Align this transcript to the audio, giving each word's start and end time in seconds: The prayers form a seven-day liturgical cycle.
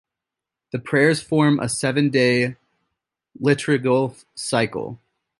The 0.71 0.79
prayers 0.79 1.21
form 1.21 1.59
a 1.59 1.69
seven-day 1.69 2.55
liturgical 3.39 4.15
cycle. 4.33 4.99